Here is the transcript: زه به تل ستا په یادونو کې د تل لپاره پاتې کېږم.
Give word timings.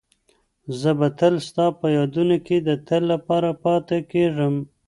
زه 0.79 0.91
به 0.99 1.07
تل 1.19 1.33
ستا 1.47 1.65
په 1.79 1.87
یادونو 1.97 2.37
کې 2.45 2.57
د 2.67 2.69
تل 2.87 3.01
لپاره 3.13 3.49
پاتې 3.63 3.97
کېږم. 4.11 4.55